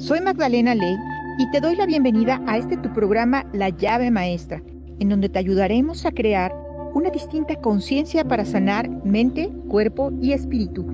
[0.00, 0.96] Soy Magdalena Ley
[1.36, 4.62] y te doy la bienvenida a este tu programa La llave maestra,
[4.98, 6.54] en donde te ayudaremos a crear
[6.94, 10.86] una distinta conciencia para sanar mente, cuerpo y espíritu.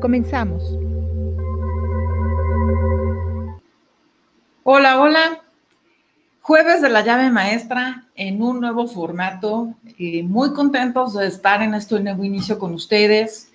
[0.00, 0.78] Comenzamos.
[4.62, 5.42] Hola, hola.
[6.40, 9.74] Jueves de la llave maestra en un nuevo formato.
[9.98, 13.50] Eh, muy contentos de estar en este nuevo inicio con ustedes.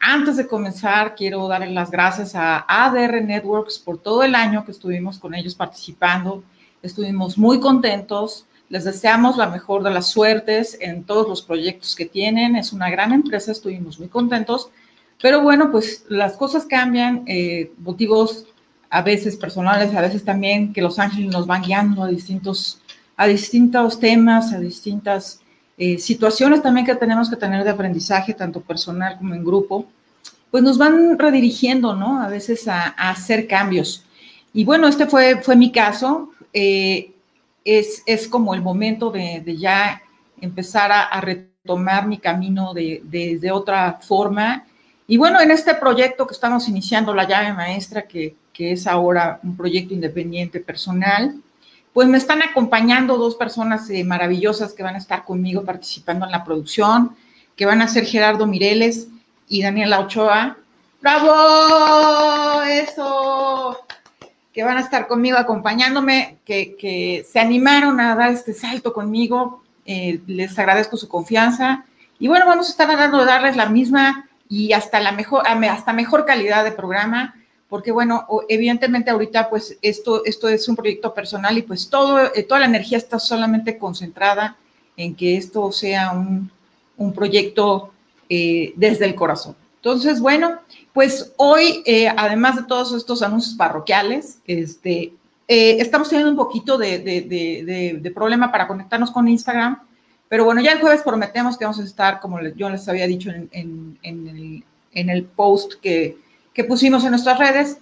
[0.00, 4.70] Antes de comenzar, quiero darles las gracias a ADR Networks por todo el año que
[4.70, 6.44] estuvimos con ellos participando.
[6.82, 8.46] Estuvimos muy contentos.
[8.68, 12.54] Les deseamos la mejor de las suertes en todos los proyectos que tienen.
[12.54, 14.70] Es una gran empresa, estuvimos muy contentos.
[15.20, 18.46] Pero bueno, pues las cosas cambian, eh, motivos
[18.90, 22.80] a veces personales, a veces también que los ángeles nos van guiando a distintos,
[23.16, 25.40] a distintos temas, a distintas
[25.78, 29.86] eh, situaciones también que tenemos que tener de aprendizaje, tanto personal como en grupo,
[30.50, 32.20] pues nos van redirigiendo, ¿no?
[32.20, 34.04] A veces a, hacer cambios.
[34.52, 36.30] Y bueno, este fue, fue mi caso.
[36.52, 37.12] Eh,
[37.64, 40.02] es, es, como el momento de, ya
[40.40, 44.64] empezar a, a, retomar mi camino de, de, de otra forma.
[45.06, 49.38] Y bueno, en este proyecto que estamos iniciando, la llave maestra, que, que es ahora
[49.44, 51.40] un proyecto independiente personal.
[51.98, 56.30] Pues me están acompañando dos personas eh, maravillosas que van a estar conmigo participando en
[56.30, 57.16] la producción,
[57.56, 59.08] que van a ser Gerardo Mireles
[59.48, 60.58] y Daniela Ochoa.
[61.02, 62.62] ¡Bravo!
[62.62, 63.78] Eso.
[64.52, 69.64] Que van a estar conmigo acompañándome, que, se animaron a dar este salto conmigo.
[69.84, 71.84] Eh, les agradezco su confianza.
[72.20, 76.26] Y bueno, vamos a estar de darles la misma y hasta la mejor, hasta mejor
[76.26, 77.34] calidad de programa
[77.68, 82.42] porque bueno, evidentemente ahorita pues esto, esto es un proyecto personal y pues todo, eh,
[82.42, 84.56] toda la energía está solamente concentrada
[84.96, 86.50] en que esto sea un,
[86.96, 87.92] un proyecto
[88.28, 89.54] eh, desde el corazón.
[89.76, 90.58] Entonces, bueno,
[90.92, 95.12] pues hoy, eh, además de todos estos anuncios parroquiales, este,
[95.46, 99.78] estamos teniendo un poquito de, de, de, problema para conectarnos con Instagram,
[100.28, 103.30] pero bueno, ya el jueves prometemos que vamos a estar, como yo les había dicho
[103.30, 103.48] en,
[104.02, 106.18] en, en el post que
[106.58, 107.78] que pusimos en nuestras redes,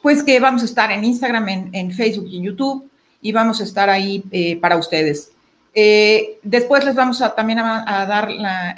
[0.00, 2.88] pues que vamos a estar en Instagram, en, Facebook y en YouTube
[3.20, 5.32] y vamos a estar ahí eh, para ustedes.
[5.74, 8.28] Eh, después les vamos a también a, dar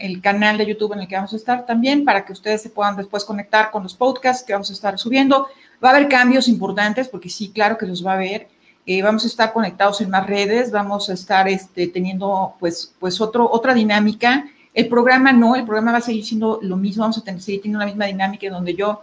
[0.01, 2.71] el canal de YouTube en el que vamos a estar también para que ustedes se
[2.71, 5.47] puedan después conectar con los podcasts que vamos a estar subiendo.
[5.85, 8.49] Va a haber cambios importantes porque sí, claro que los va a haber.
[8.87, 13.21] Eh, vamos a estar conectados en más redes, vamos a estar este, teniendo pues, pues
[13.21, 14.47] otro, otra dinámica.
[14.73, 17.61] El programa no, el programa va a seguir siendo lo mismo, vamos a tener, seguir
[17.61, 19.03] teniendo la misma dinámica donde yo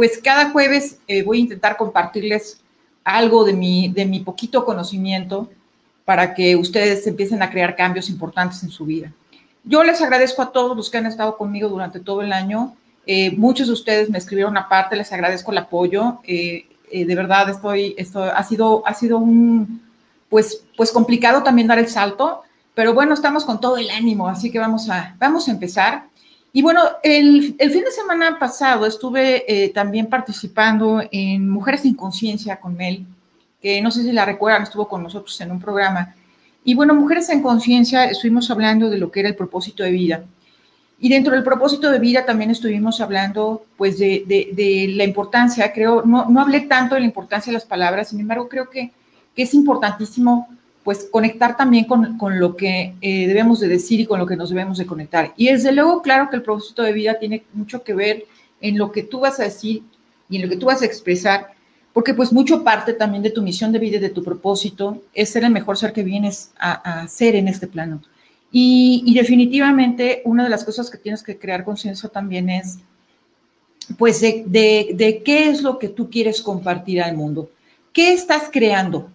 [0.00, 2.62] pues cada jueves eh, voy a intentar compartirles
[3.04, 5.50] algo de mi, de mi poquito conocimiento
[6.06, 9.12] para que ustedes empiecen a crear cambios importantes en su vida.
[9.62, 12.74] Yo les agradezco a todos los que han estado conmigo durante todo el año.
[13.04, 16.20] Eh, muchos de ustedes me escribieron aparte, les agradezco el apoyo.
[16.26, 19.82] Eh, de verdad, estoy, esto ha sido, ha sido un,
[20.30, 22.40] pues, pues complicado también dar el salto,
[22.74, 26.04] pero bueno, estamos con todo el ánimo, así que vamos a, vamos a empezar.
[26.52, 32.58] Y bueno, el, fin de semana pasado estuve eh, también participando en Mujeres sin Conciencia
[32.58, 33.06] con Mel,
[33.62, 36.14] que no sé si la recuerdan, estuvo con nosotros en un programa.
[36.64, 40.24] Y bueno, Mujeres en Conciencia estuvimos hablando de lo que era el propósito de vida.
[40.98, 45.72] Y dentro del propósito de vida también estuvimos hablando pues de, de, de la importancia,
[45.72, 48.92] creo, no, no hablé tanto de la importancia de las palabras, sin embargo creo que,
[49.34, 50.48] que es importantísimo
[50.84, 54.36] pues conectar también con, con lo que eh, debemos de decir y con lo que
[54.36, 55.32] nos debemos de conectar.
[55.36, 58.24] Y desde luego, claro que el propósito de vida tiene mucho que ver
[58.60, 59.82] en lo que tú vas a decir
[60.28, 61.52] y en lo que tú vas a expresar,
[61.92, 65.30] porque pues mucho parte también de tu misión de vida y de tu propósito es
[65.30, 68.00] ser el mejor ser que vienes a, a ser en este plano.
[68.52, 72.78] Y, y, definitivamente una de las cosas que tienes que crear conciencia también es
[73.96, 77.50] pues de, de, de qué es lo que tú quieres compartir al mundo.
[77.92, 79.08] ¿Qué estás creando?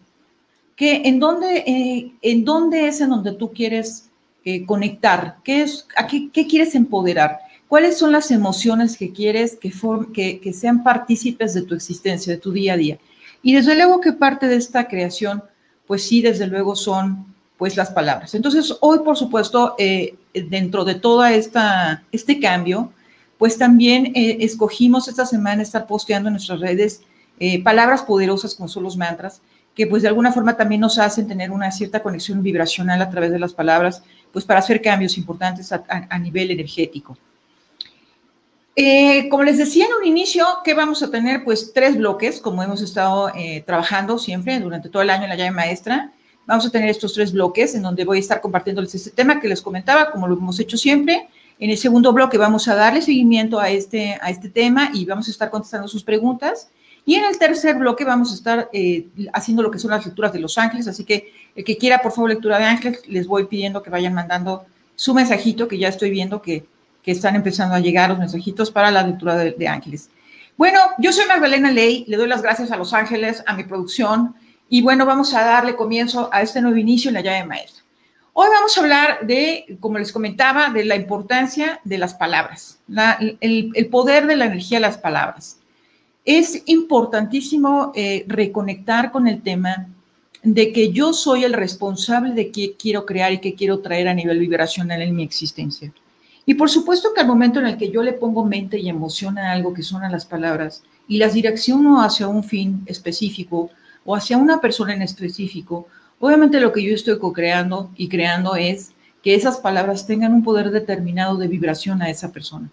[0.75, 4.09] Que en dónde, eh, en dónde es en donde tú quieres
[4.43, 9.55] eh, conectar, ¿Qué, es, a qué, qué, quieres empoderar, cuáles son las emociones que quieres
[9.55, 9.71] que,
[10.13, 12.99] que, que, sean partícipes de tu existencia, de tu día a día.
[13.41, 15.43] Y desde luego que parte de esta creación,
[15.87, 18.35] pues sí, desde luego son pues las palabras.
[18.35, 22.91] Entonces, hoy, por supuesto, eh, dentro de todo este cambio,
[23.37, 27.01] pues también escogimos esta semana estar posteando en nuestras redes
[27.63, 29.41] palabras poderosas como son los mantras,
[29.75, 33.31] que pues de alguna forma también nos hacen tener una cierta conexión vibracional a través
[33.31, 34.01] de las palabras,
[34.31, 37.17] pues para hacer cambios importantes a, nivel energético.
[38.77, 42.63] Eh, como les decía en un inicio, que vamos a tener pues tres bloques, como
[42.63, 46.11] hemos estado eh, trabajando siempre durante todo el año en la llave maestra.
[46.45, 49.47] Vamos a tener estos tres bloques en donde voy a estar compartiéndoles este tema que
[49.47, 51.27] les comentaba, como lo hemos hecho siempre.
[51.57, 55.27] En el segundo bloque vamos a darle seguimiento a este, a este tema y vamos
[55.27, 56.69] a estar contestando sus preguntas.
[57.05, 60.33] Y en el tercer bloque vamos a estar eh, haciendo lo que son las lecturas
[60.33, 63.45] de los ángeles, así que el que quiera, por favor, lectura de ángeles, les voy
[63.45, 64.65] pidiendo que vayan mandando
[64.95, 66.65] su mensajito, que ya estoy viendo que,
[67.05, 70.09] que están empezando a llegar los mensajitos para la lectura de, ángeles.
[70.57, 74.35] Bueno, yo soy Magdalena Ley, le doy las gracias a Los Ángeles, a mi producción,
[74.69, 77.83] y bueno, vamos a darle comienzo a este nuevo inicio en la llave maestra.
[78.33, 82.79] Hoy vamos a hablar de, como les comentaba, de la importancia de las palabras,
[83.39, 85.59] el, poder de la energía de las palabras.
[86.25, 89.87] Es importantísimo eh, reconectar con el tema
[90.43, 94.13] de que yo soy el responsable de qué quiero crear y qué quiero traer a
[94.13, 95.93] nivel vibracional en mi existencia.
[96.45, 99.37] Y por supuesto que al momento en el que yo le pongo mente y emoción
[99.37, 103.71] a algo que son a las palabras y las direcciono hacia un fin específico,
[104.05, 105.87] o hacia una persona en específico,
[106.19, 108.91] obviamente lo que yo estoy co-creando y creando es
[109.23, 112.69] que esas palabras tengan un poder determinado de vibración a esa persona.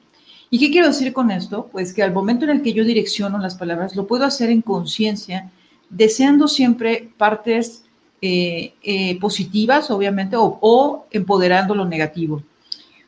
[0.53, 1.69] ¿Y qué quiero decir con esto?
[1.73, 4.61] Pues que al momento en el que yo direcciono las palabras, lo puedo hacer en
[4.61, 5.51] conciencia,
[5.89, 7.85] deseando siempre partes
[8.21, 12.43] eh, eh, positivas, obviamente, o, empoderando lo negativo.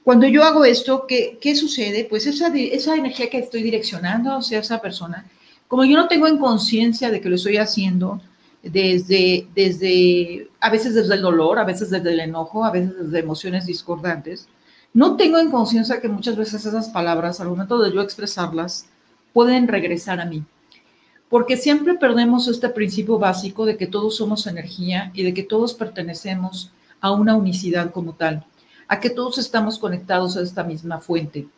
[0.03, 2.07] Cuando yo hago esto, ¿qué, qué sucede?
[2.09, 5.25] Pues esa, esa energía que estoy direccionando hacia esa persona
[5.69, 8.21] como yo no tengo en conciencia de que lo estoy haciendo
[8.63, 13.19] desde, desde, a veces desde el dolor, a veces desde el enojo, a veces desde
[13.19, 14.47] emociones discordantes,
[14.95, 18.87] no tengo en conciencia que muchas veces esas palabras, al momento de yo expresarlas,
[19.33, 20.45] pueden regresar a mí.
[21.29, 25.75] Porque siempre perdemos este principio básico de que todos somos energía y de que todos
[25.75, 26.71] pertenecemos
[27.01, 28.47] a una unicidad como tal,
[28.87, 31.49] a que todos estamos conectados a esta misma fuente.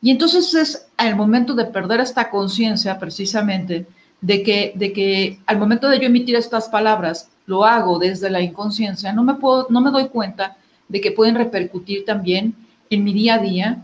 [0.00, 3.86] Y entonces es al momento de perder esta conciencia precisamente
[4.20, 8.40] de que, de que al momento de yo emitir estas palabras, lo hago desde la
[8.40, 10.56] inconsciencia, no me, puedo, no me doy cuenta
[10.88, 12.54] de que pueden repercutir también
[12.90, 13.82] en mi día a día,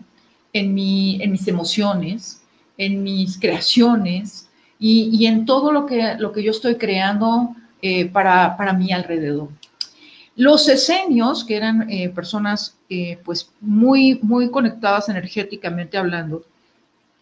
[0.53, 2.43] en, mi, en mis emociones,
[2.77, 4.49] en mis creaciones
[4.79, 9.49] y, en todo lo que, lo que yo estoy creando eh, para, para mi alrededor.
[10.37, 16.45] Los esenios, que eran eh, personas eh, pues muy, muy conectadas energéticamente hablando,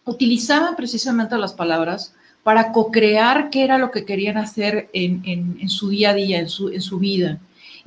[0.05, 6.11] utilizaban precisamente las palabras para co-crear qué era lo que querían hacer en, su día
[6.11, 7.39] a día, en su, en su, vida.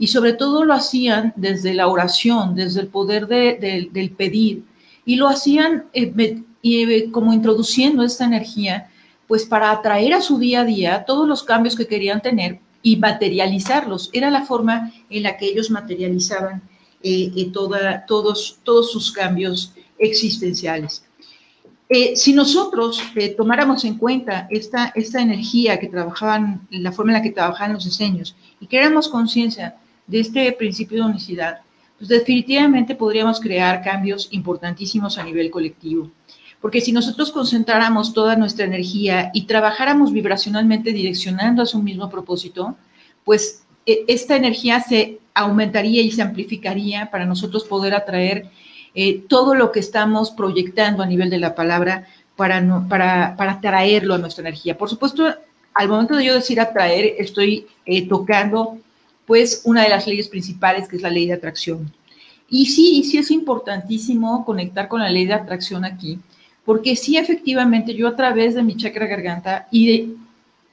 [0.02, 4.64] Y sobre todo lo hacían desde la oración, desde el poder del pedir.
[5.04, 8.90] Y lo hacían eh, como introduciendo esta energía,
[9.28, 12.96] pues para atraer a su día a día todos los cambios que querían tener y
[12.96, 14.10] materializarlos.
[14.12, 16.62] Era la forma en la que ellos materializaban
[17.00, 21.04] eh, eh, todos, sus cambios existenciales.
[21.88, 23.00] Eh, si nosotros
[23.36, 27.84] tomáramos en cuenta esta, esta energía que trabajaban, la forma en la que trabajaban los
[27.84, 29.76] diseños, y creáramos conciencia
[30.06, 31.60] de este principio de unicidad,
[31.98, 36.10] pues definitivamente podríamos crear cambios importantísimos a nivel colectivo.
[36.60, 42.76] Porque si nosotros concentráramos toda nuestra energía y trabajáramos vibracionalmente direccionando a su mismo propósito,
[43.24, 48.46] pues e, esta energía se aumentaría y se amplificaría para nosotros poder atraer
[48.94, 52.06] eh, todo lo que estamos proyectando a nivel de la palabra
[52.36, 54.76] para, para, para traerlo a nuestra energía.
[54.76, 55.34] Por supuesto,
[55.74, 58.78] al momento de yo decir atraer, estoy eh, tocando
[59.32, 61.90] pues una de las leyes principales que es la ley de atracción.
[62.50, 66.18] Y sí, sí es importantísimo conectar con la ley de atracción aquí,
[66.66, 70.16] porque sí, efectivamente, yo a través de mi chakra garganta y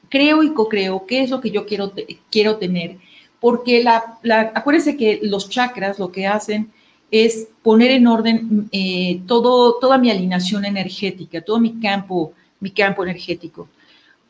[0.09, 1.93] creo y co-creo qué es lo que yo quiero,
[2.29, 2.97] quiero tener,
[3.39, 4.19] porque la,
[4.53, 6.69] acuérdense que los chakras lo que hacen
[7.11, 13.03] es poner en orden eh, todo, toda mi alineación energética, todo mi campo, mi campo
[13.03, 13.69] energético.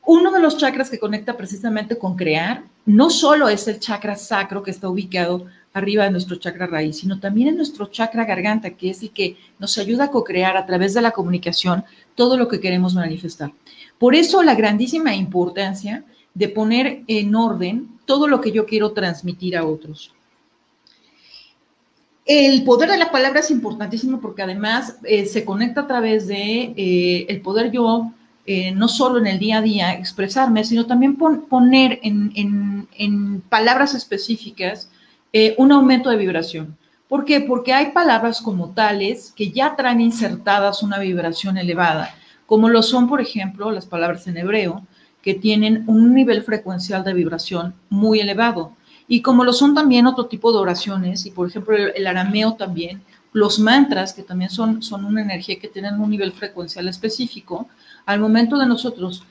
[0.05, 4.63] Uno de los chakras que conecta precisamente con crear, no solo es el chakra sacro
[4.63, 8.89] que está ubicado arriba de nuestro chakra raíz, sino también en nuestro chakra garganta, que
[8.89, 11.83] es el que nos ayuda a co-crear a través de la comunicación
[12.15, 13.51] todo lo que queremos manifestar.
[13.97, 16.03] Por eso la grandísima importancia
[16.33, 20.13] de poner en orden todo lo que yo quiero transmitir a otros.
[22.25, 26.73] El poder de la palabra es importantísimo porque además eh, se conecta a través de
[26.77, 28.11] eh, el poder yo
[28.51, 34.89] eh, no solo en el día a día expresarme, sino también poner en, palabras específicas
[35.31, 36.75] eh, un aumento de vibración.
[37.07, 37.41] ¿Por qué?
[37.41, 42.15] Porque hay palabras como tales que ya traen insertadas una vibración elevada,
[42.47, 44.81] como lo son, por ejemplo, las palabras en hebreo,
[45.21, 48.71] que tienen un nivel frecuencial de vibración muy elevado,
[49.07, 53.03] y como lo son también otro tipo de oraciones, y por ejemplo el, arameo también,
[53.31, 57.67] los mantras, que también son, son una energía que tienen un nivel frecuencial específico,
[58.05, 59.23] al momento de nosotros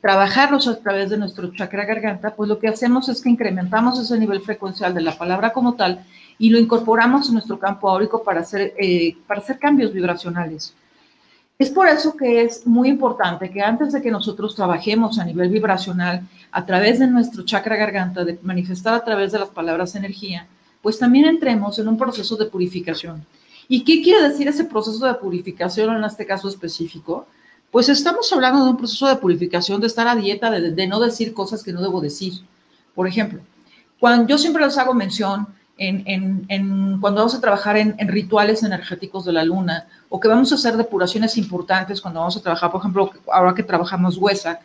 [0.00, 4.18] trabajarlos a través de nuestro chakra garganta, pues lo que hacemos es que incrementamos ese
[4.18, 6.04] nivel frecuencial de la palabra como tal
[6.38, 10.74] y lo incorporamos en nuestro campo áurico para hacer, eh, para hacer cambios vibracionales.
[11.58, 15.48] Es por eso que es muy importante que antes de que nosotros trabajemos a nivel
[15.48, 16.22] vibracional
[16.52, 20.46] a través de nuestro chakra garganta, de manifestar a través de las palabras energía,
[20.86, 23.26] pues también entremos en un proceso de purificación.
[23.66, 27.26] ¿Y qué quiere decir ese proceso de purificación en este caso específico?
[27.72, 31.34] Pues estamos hablando de un proceso de purificación, de estar a dieta, de, no decir
[31.34, 32.34] cosas que no debo decir.
[32.94, 33.40] Por ejemplo,
[33.98, 39.32] cuando yo siempre les hago mención en, cuando vamos a trabajar en, rituales energéticos de
[39.32, 43.10] la luna o que vamos a hacer depuraciones importantes cuando vamos a trabajar, por ejemplo,
[43.32, 44.60] ahora que trabajamos Huesac,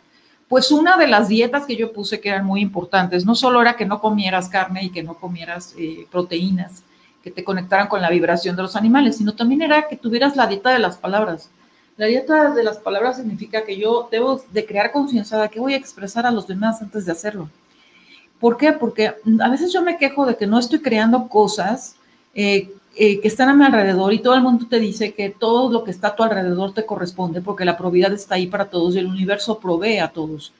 [0.52, 3.74] pues una de las dietas que yo puse que eran muy importantes, no solo era
[3.74, 6.82] que no comieras carne y que no comieras eh, proteínas
[7.22, 10.46] que te conectaran con la vibración de los animales, sino también era que tuvieras la
[10.46, 11.48] dieta de las palabras.
[11.96, 15.72] La dieta de las palabras significa que yo debo de crear conciencia de que voy
[15.72, 17.48] a expresar a los demás antes de hacerlo.
[18.38, 18.74] ¿Por qué?
[18.74, 21.96] Porque a veces yo me quejo de que no estoy creando cosas
[22.34, 25.72] eh, eh, que están a mi alrededor y todo el mundo te dice que todo
[25.72, 28.94] lo que está a tu alrededor te corresponde porque la probidad está ahí para todos
[28.94, 30.52] y el universo provee a todos.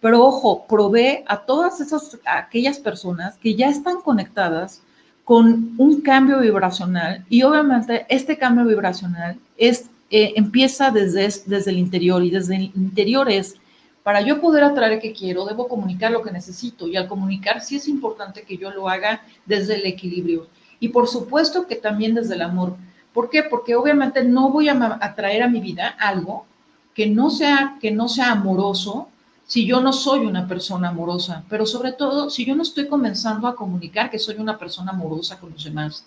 [0.00, 4.82] Pero ojo, provee a todas esas, aquellas personas que ya están conectadas
[5.22, 11.78] con un cambio vibracional y obviamente este cambio vibracional es, eh, empieza desde, desde el
[11.78, 13.54] interior y desde el interior es
[14.02, 17.76] para yo poder atraer que quiero, debo comunicar lo que necesito y al comunicar sí
[17.76, 20.48] es importante que yo lo haga desde el equilibrio
[20.80, 22.76] y por supuesto que también desde el amor.
[23.12, 23.42] ¿Por qué?
[23.42, 26.46] Porque obviamente no voy a atraer a mi vida algo
[26.94, 29.08] que no sea que no sea amoroso
[29.46, 33.48] si yo no soy una persona amorosa, pero sobre todo si yo no estoy comenzando
[33.48, 36.04] a comunicar que soy una persona amorosa con los demás.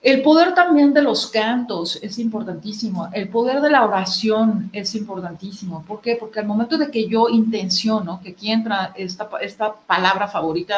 [0.00, 3.08] El poder también de los cantos es importantísimo.
[3.12, 5.82] El poder de la oración es importantísimo.
[5.82, 6.16] ¿Por qué?
[6.16, 10.76] Porque al momento de que yo intenciono, que aquí entra esta, esta palabra favorita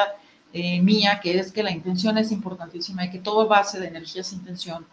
[0.53, 4.23] eh, mía, que es que la intención es importantísima y que todo base de energía
[4.23, 4.85] es intención,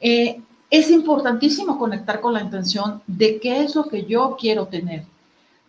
[0.00, 0.40] eh,
[0.70, 5.04] es importantísimo conectar con la intención de qué es lo que yo quiero tener,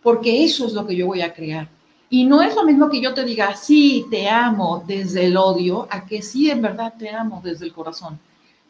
[0.02, 1.68] porque eso es lo que yo voy a crear.
[2.08, 5.88] Y no es lo mismo que yo te diga, sí, te amo desde el odio,
[5.90, 8.18] a que sí, en verdad te amo desde el corazón.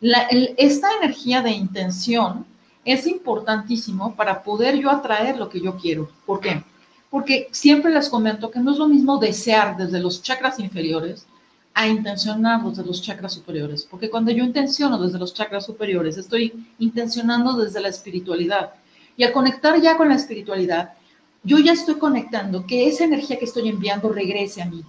[0.00, 2.47] esta energía de intención
[2.85, 6.09] es importantísimo para poder yo atraer lo que yo quiero.
[6.25, 6.62] ¿Por qué?
[7.10, 11.26] Porque siempre les comento que no es lo mismo desear desde los chakras inferiores
[11.75, 13.86] a intencionar desde los chakras superiores.
[13.88, 18.72] Porque cuando yo intenciono desde los chakras superiores, estoy intencionando desde la espiritualidad.
[19.16, 20.94] Y al conectar ya con la espiritualidad,
[21.42, 24.82] yo ya estoy conectando que esa energía que estoy enviando regrese a mí.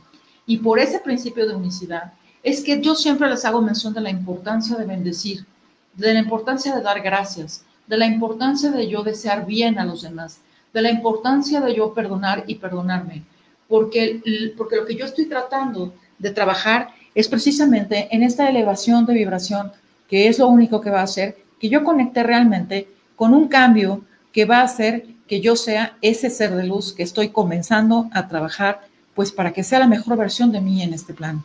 [0.46, 4.10] Y por ese principio de unicidad es que yo siempre les hago mención de la
[4.10, 5.46] importancia de bendecir,
[5.94, 10.04] de la importancia de dar gracias, de la importancia de yo desear bien a los
[10.04, 10.40] demás,
[10.78, 13.24] de la importancia de yo perdonar y perdonarme,
[13.68, 14.22] porque,
[14.56, 19.72] porque lo que yo estoy tratando de trabajar es precisamente en esta elevación de vibración,
[20.08, 24.04] que es lo único que va a hacer que yo conecte realmente con un cambio
[24.32, 28.28] que va a hacer que yo sea ese ser de luz que estoy comenzando a
[28.28, 28.82] trabajar,
[29.16, 31.44] pues para que sea la mejor versión de mí en este plan.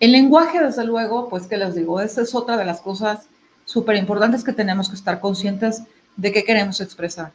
[0.00, 3.20] El lenguaje, desde luego, pues que les digo, esa es otra de las cosas
[3.64, 5.82] súper importantes que tenemos que estar conscientes
[6.18, 7.32] de que queremos expresar.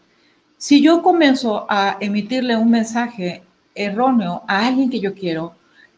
[0.57, 3.43] Si yo comienzo a emitirle un mensaje
[3.75, 5.53] erróneo a alguien que yo quiero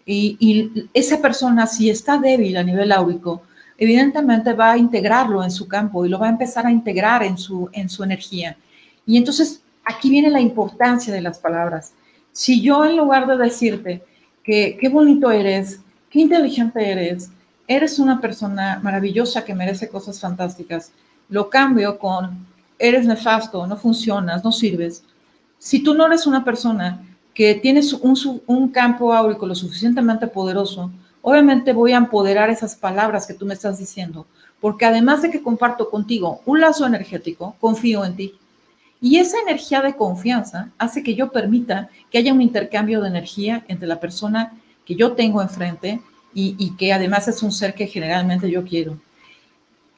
[0.05, 3.41] y, y, esa persona si está débil a nivel áurico,
[3.77, 7.37] evidentemente va a integrarlo en su campo y lo va a empezar a integrar en
[7.37, 8.57] su, en su energía.
[9.05, 11.93] Y entonces aquí viene la importancia de las palabras.
[12.33, 14.03] Si yo en lugar de decirte
[14.43, 17.31] que qué bonito eres, qué inteligente eres,
[17.65, 20.91] eres una persona maravillosa que merece cosas fantásticas,
[21.29, 22.48] lo cambio con
[22.79, 25.03] eres nefasto, no funcionas, no sirves.
[25.57, 30.89] Si tú no eres una persona que tienes un, un campo áurico lo suficientemente poderoso,
[31.21, 34.25] obviamente voy a empoderar esas palabras que tú me estás diciendo,
[34.59, 38.33] porque además de que comparto contigo un lazo energético, confío en ti.
[39.01, 43.63] Y esa energía de confianza hace que yo permita que haya un intercambio de energía
[43.67, 44.53] entre la persona
[44.85, 46.01] que yo tengo enfrente
[46.33, 48.97] y, que además es un ser que generalmente yo quiero.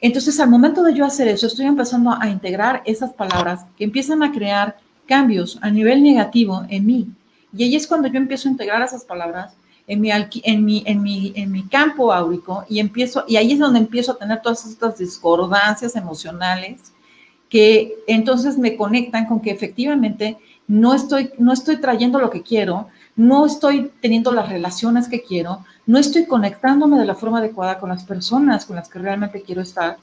[0.02, 4.24] Entonces, al momento de yo hacer eso, estoy empezando a integrar esas palabras que empiezan
[4.24, 7.08] a crear cambios a nivel negativo en mí.
[7.56, 9.54] Y ahí es cuando yo empiezo a integrar esas palabras
[9.86, 14.98] en mi, campo áurico y empiezo, y ahí es donde empiezo a tener todas estas
[14.98, 16.94] discordancias emocionales
[17.50, 22.88] que entonces me conectan con que efectivamente no estoy, no estoy trayendo lo que quiero,
[23.18, 27.90] no estoy teniendo las relaciones que quiero, no estoy conectándome de la forma adecuada con
[27.90, 29.98] las personas con las que realmente quiero estar.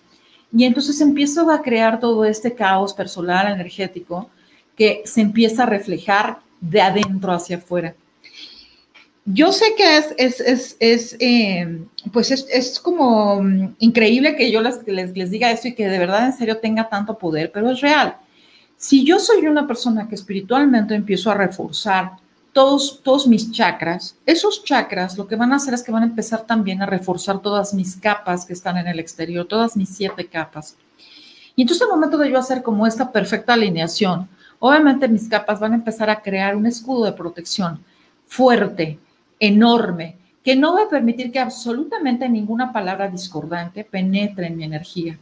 [0.52, 4.28] Y entonces empiezo a crear todo este caos personal, energético,
[4.76, 7.94] que se empieza a reflejar de adentro hacia afuera.
[9.24, 11.80] Yo sé que es, es, es, es eh,
[12.12, 15.98] pues es, como mm, increíble que yo les, les, les diga esto y que de
[15.98, 18.16] verdad en serio tenga tanto poder, pero es real.
[18.76, 22.12] Si yo soy una persona que espiritualmente empiezo a reforzar
[22.52, 26.06] todos, todos mis chakras, esos chakras lo que van a hacer es que van a
[26.06, 30.26] empezar también a reforzar todas mis capas que están en el exterior, todas mis siete
[30.26, 30.76] capas.
[31.54, 34.28] Y entonces al momento de yo hacer como esta perfecta alineación,
[34.58, 37.82] obviamente mis capas van a empezar a crear un escudo de protección
[38.26, 38.98] fuerte,
[39.40, 45.18] enorme, que no va a permitir que absolutamente ninguna palabra discordante penetre en mi energía.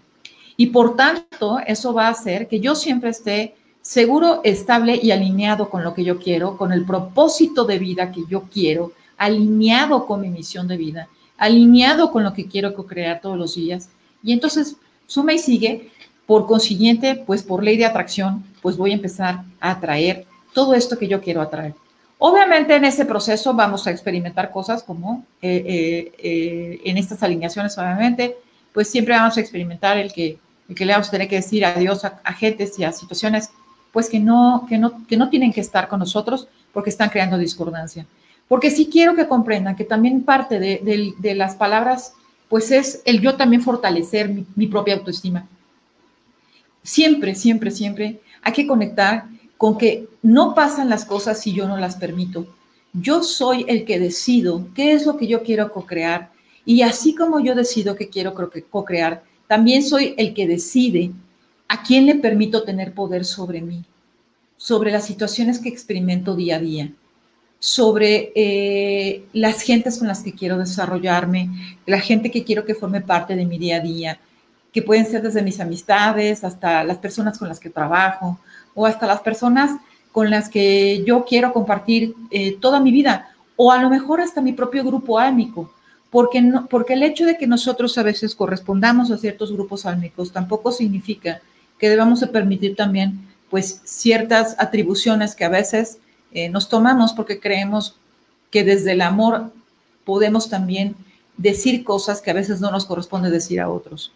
[0.56, 5.70] Y por tanto, eso va a hacer que yo siempre esté seguro, estable y alineado
[5.70, 10.20] con lo que yo quiero, con el propósito de vida que yo quiero, alineado con
[10.20, 13.88] mi misión de vida, alineado con lo que quiero co-crear todos los días.
[14.24, 14.74] Y entonces,
[15.06, 15.92] suma y sigue,
[16.26, 20.98] por consiguiente, pues por ley de atracción, pues voy a empezar a atraer todo esto
[20.98, 21.74] que yo quiero atraer.
[22.18, 27.78] Obviamente en ese proceso vamos a experimentar cosas como eh, eh, eh, en estas alineaciones,
[27.78, 28.36] obviamente,
[28.72, 30.38] pues siempre vamos a experimentar el que,
[30.68, 33.50] el que le vamos a tener que decir adiós a, a gentes y a situaciones
[33.96, 37.38] pues que no, que, no, que no tienen que estar con nosotros porque están creando
[37.38, 38.06] discordancia.
[38.46, 42.12] Porque sí quiero que comprendan que también parte de, de, las palabras,
[42.50, 45.48] pues es el yo también fortalecer mi, mi propia autoestima.
[46.82, 51.78] Siempre, siempre, siempre hay que conectar con que no pasan las cosas si yo no
[51.78, 52.46] las permito.
[52.92, 56.32] Yo soy el que decido qué es lo que yo quiero co-crear
[56.66, 61.12] y así como yo decido que quiero co-crear, también soy el que decide
[61.68, 63.85] a quién le permito tener poder sobre mí,
[64.56, 66.92] sobre las situaciones que experimento día a día,
[67.58, 73.00] sobre eh, las gentes con las que quiero desarrollarme, la gente que quiero que forme
[73.00, 74.20] parte de mi día a día,
[74.73, 78.38] que pueden ser desde mis amistades hasta las personas con las que trabajo,
[78.75, 79.73] o hasta las personas
[80.12, 84.42] con las que yo quiero compartir eh, toda mi vida, o a lo mejor hasta
[84.42, 85.73] mi propio grupo álmico,
[86.11, 90.73] porque, porque el hecho de que nosotros a veces correspondamos a ciertos grupos álmicos tampoco
[90.73, 91.40] significa
[91.78, 95.99] que debamos de permitir también pues ciertas atribuciones que a veces
[96.32, 97.97] eh, nos tomamos porque creemos
[98.50, 99.52] que desde el amor
[100.04, 100.97] podemos también
[101.36, 104.12] decir cosas que a veces no nos corresponde decir a otros.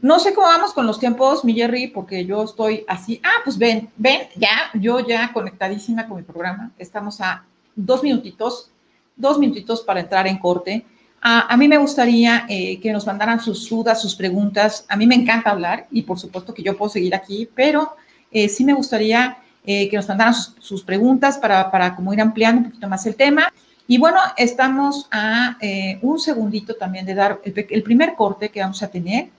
[0.00, 3.20] No sé cómo vamos con los tiempos, mi Jerry, porque yo estoy así.
[3.24, 6.72] Ah, pues ven, ven, ya, yo ya conectadísima con mi programa.
[6.78, 8.70] Estamos a dos minutitos,
[9.16, 10.84] dos minutitos para entrar en corte.
[11.26, 14.84] A, mí me gustaría eh, que nos mandaran sus dudas, sus preguntas.
[14.90, 17.96] A mí me encanta hablar y por supuesto que yo puedo seguir aquí, pero
[18.30, 22.58] eh, sí me gustaría eh, que nos mandaran sus, preguntas para, para, como ir ampliando
[22.58, 23.50] un poquito más el tema.
[23.86, 25.56] Y bueno, estamos a
[26.02, 29.30] un segundito también de dar el primer corte que vamos a tener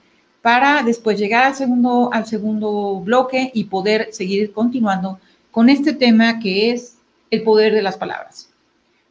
[0.42, 5.20] para después llegar al segundo, al segundo bloque y poder seguir continuando
[5.52, 6.98] con este tema que es
[7.30, 8.45] el poder de las palabras.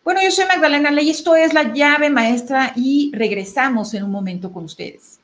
[0.06, 4.52] Bueno, yo soy Magdalena Ley, esto es la llave maestra y regresamos en un momento
[4.52, 5.14] con ustedes.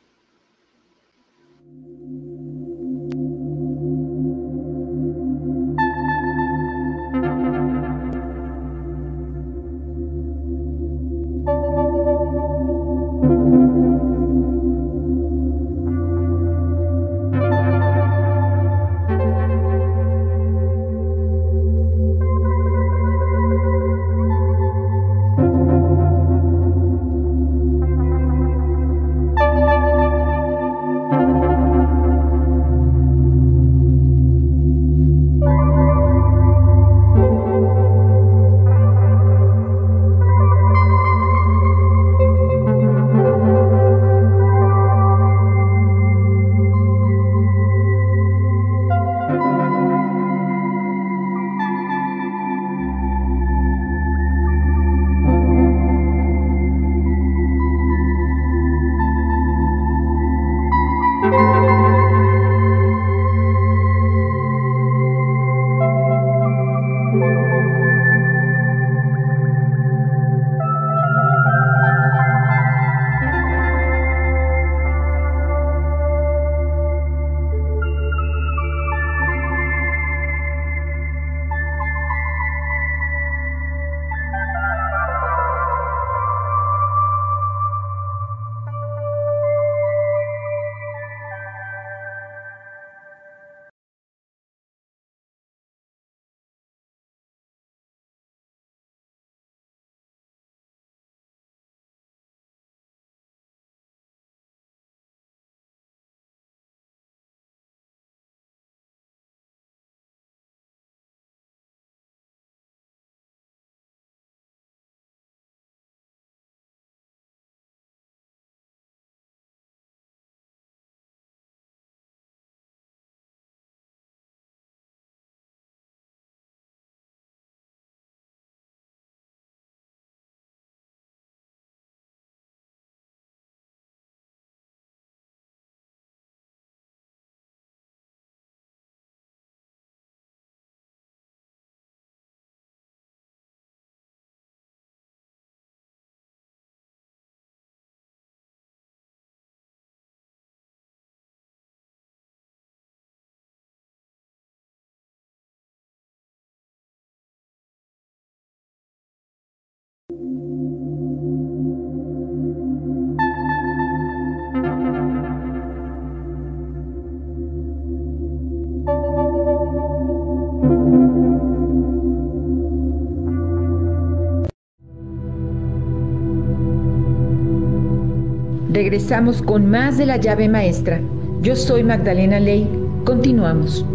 [178.91, 180.99] Regresamos con más de la llave maestra.
[181.39, 182.67] Yo soy Magdalena Ley.
[183.05, 183.85] Continuamos.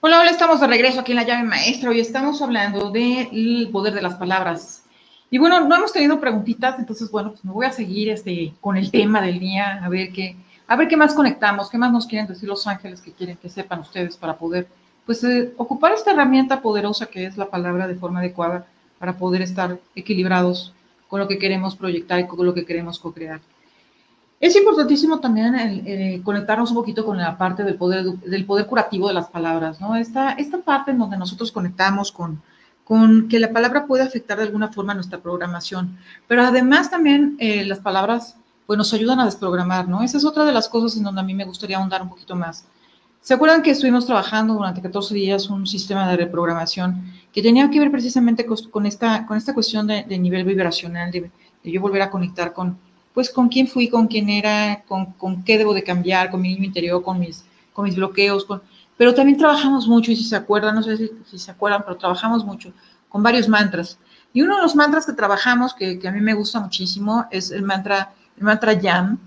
[0.00, 1.90] Hola, hola, estamos de regreso aquí en la llave maestra.
[1.90, 4.82] Hoy estamos hablando del poder de las palabras.
[5.30, 8.76] Y bueno, no hemos tenido preguntitas, entonces bueno, pues me voy a seguir este, con
[8.76, 10.34] el tema del día, a ver qué,
[10.66, 13.48] a ver qué más conectamos, qué más nos quieren decir los ángeles que quieren que
[13.48, 14.66] sepan ustedes para poder
[15.06, 18.66] pues eh, ocupar esta herramienta poderosa que es la palabra de forma adecuada
[18.98, 20.74] para poder estar equilibrados
[21.10, 23.40] con lo que queremos proyectar y con lo que queremos co-crear.
[24.38, 29.08] Es importantísimo también el, conectarnos un poquito con la parte del poder, del poder curativo
[29.08, 29.96] de las palabras, ¿no?
[29.96, 32.40] Esta, esta parte en donde nosotros conectamos con,
[32.84, 37.66] con que la palabra puede afectar de alguna forma nuestra programación, pero además también eh,
[37.66, 40.02] las palabras pues nos ayudan a desprogramar, ¿no?
[40.02, 42.36] Esa es otra de las cosas en donde a mí me gustaría ahondar un poquito
[42.36, 42.64] más.
[43.22, 47.78] ¿Se acuerdan que estuvimos trabajando durante 14 días un sistema de reprogramación que tenía que
[47.78, 51.30] ver precisamente con esta, con esta cuestión de, nivel vibracional, de,
[51.62, 52.78] yo volver a conectar con
[53.12, 56.54] pues con quién fui, con quién era, con, con qué debo de cambiar, con mi
[56.54, 58.62] niño interior, con mis, con mis bloqueos, con...
[58.96, 62.44] pero también trabajamos mucho, y si se acuerdan, no sé si, se acuerdan, pero trabajamos
[62.44, 62.72] mucho
[63.08, 63.98] con varios mantras.
[64.32, 67.50] Y uno de los mantras que trabajamos, que, que a mí me gusta muchísimo, es
[67.50, 69.18] el mantra, el mantra Yam,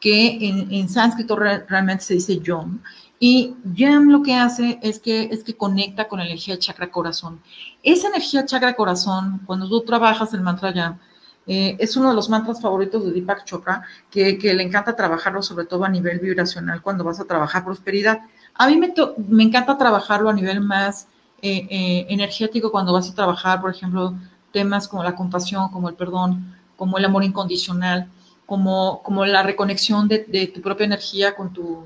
[0.00, 2.78] que en, en sánscrito realmente se dice Yom.
[3.24, 7.40] Y Yam lo que hace es que, es que conecta con la energía chakra corazón.
[7.84, 10.98] Esa energía chakra corazón, cuando tú trabajas el mantra Yam,
[11.46, 15.66] eh, es uno de los mantras favoritos de Deepak Chopra, que, le encanta trabajarlo sobre
[15.66, 18.22] todo a nivel vibracional cuando vas a trabajar prosperidad.
[18.54, 18.92] A mí me,
[19.28, 21.06] me encanta trabajarlo a nivel más
[21.42, 24.16] eh, eh, energético cuando vas a trabajar, por ejemplo,
[24.50, 28.08] temas como la compasión, como el perdón, como el amor incondicional,
[28.46, 31.84] como, como la reconexión de, tu propia energía con tu,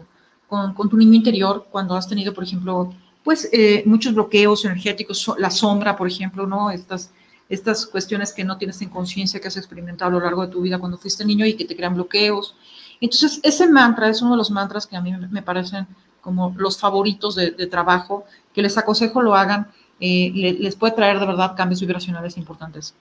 [0.49, 2.93] con, tu niño interior, cuando has tenido, por ejemplo,
[3.25, 3.51] pues
[3.85, 6.71] muchos bloqueos energéticos, la sombra, por ejemplo, ¿no?
[6.71, 7.11] Estas
[7.49, 10.63] estas cuestiones que no tienes en conciencia, que has experimentado a lo largo de tu
[10.63, 12.57] vida cuando fuiste niño y que te crean bloqueos.
[13.01, 15.87] Entonces, ese mantra es uno de los mantras que a mí me parecen
[16.21, 19.69] como los favoritos de, trabajo, que les aconsejo lo hagan,
[20.01, 22.95] eh, les puede traer de verdad cambios vibracionales importantes.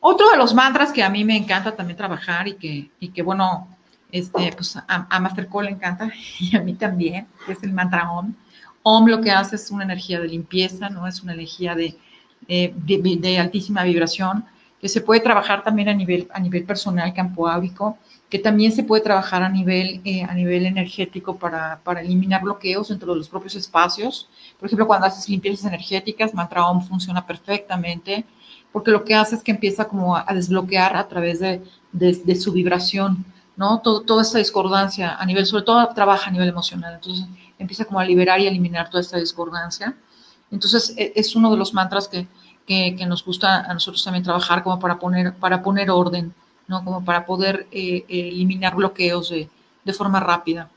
[0.00, 3.22] Otro de los mantras que a mí me encanta también trabajar y que, y que
[3.22, 3.68] bueno,
[4.10, 8.34] este, pues a, Master Cole le encanta y a mí también, es el mantra OM.
[8.82, 11.06] OM lo que hace es una energía de limpieza, ¿no?
[11.06, 11.96] Es una energía de,
[12.46, 14.44] eh, de, altísima vibración,
[14.80, 17.98] que se puede trabajar también a nivel, a nivel personal, campo áurico,
[18.30, 22.88] que también se puede trabajar a nivel, eh, a nivel energético para, para, eliminar bloqueos
[22.88, 24.28] dentro de los propios espacios.
[24.58, 28.24] Por ejemplo, cuando haces limpiezas energéticas, Mantra Om funciona perfectamente,
[28.72, 32.52] porque lo que hace es que empieza como a, desbloquear a través de, de, su
[32.52, 33.24] vibración,
[33.58, 33.80] ¿no?
[33.80, 37.26] Todo, toda esta discordancia a nivel, sobre todo trabaja a nivel emocional, entonces
[37.58, 39.96] empieza como a liberar y eliminar toda esta discordancia.
[40.50, 42.26] Entonces, e, es uno de los mantras que,
[43.06, 46.34] nos gusta a nosotros también trabajar como para poner, para poner orden,
[46.68, 46.84] ¿no?
[46.84, 49.48] Como para poder eh, eliminar bloqueos de,
[49.94, 50.68] forma rápida.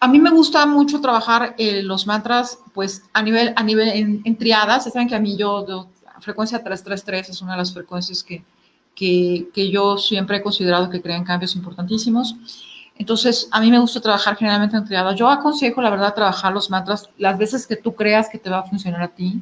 [0.00, 4.36] A mí me gusta mucho trabajar eh, los mantras, pues, a nivel, a nivel en,
[4.36, 4.84] triadas.
[4.92, 5.64] saben que a mí yo,
[6.18, 8.42] frecuencia 333 es una de las frecuencias que,
[8.98, 12.34] que, que yo siempre he considerado que crean cambios importantísimos.
[12.96, 15.14] Entonces, a mí me gusta trabajar generalmente en triada.
[15.14, 18.58] Yo aconsejo, la verdad, trabajar los mantras las veces que tú creas que te va
[18.58, 19.40] a funcionar a ti,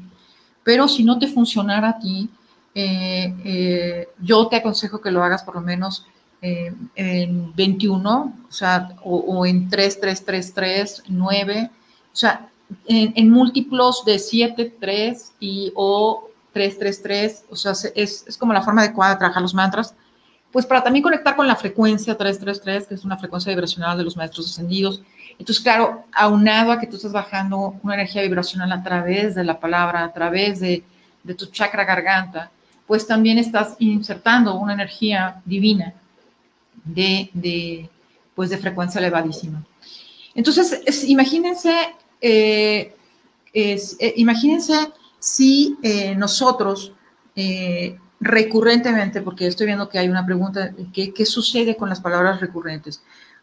[0.62, 2.28] pero si no te funcionara a ti,
[2.74, 6.04] eh, eh, yo te aconsejo que lo hagas por lo menos
[6.42, 12.50] eh, en 21, o sea, o, en 3, 3, 3, 3, 9, o sea,
[12.86, 16.25] en, en múltiplos de 7, 3 y o
[16.56, 19.94] 3, 3, 3, o sea, es, es como la forma adecuada de trabajar los mantras
[20.56, 24.16] pues para también conectar con la frecuencia 333, que es una frecuencia vibracional de los
[24.16, 25.02] maestros ascendidos.
[25.38, 29.60] Entonces, claro, aunado a que tú estás bajando una energía vibracional a través de la
[29.60, 30.82] palabra, a través de,
[31.36, 32.50] tu chakra garganta,
[32.86, 35.92] pues también estás insertando una energía divina
[36.82, 37.90] de,
[38.34, 39.62] pues de frecuencia elevadísima.
[40.34, 41.74] Entonces, imagínense,
[42.22, 42.96] eh,
[43.52, 44.74] eh, imagínense
[45.18, 46.92] si eh, nosotros
[48.20, 53.02] recurrentemente, porque estoy viendo que hay una pregunta, ¿qué, qué sucede con las palabras recurrentes?